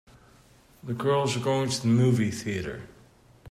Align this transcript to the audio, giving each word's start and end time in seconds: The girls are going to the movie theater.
The 0.81 0.95
girls 0.95 1.37
are 1.37 1.43
going 1.43 1.69
to 1.69 1.79
the 1.83 1.87
movie 1.87 2.31
theater. 2.31 2.87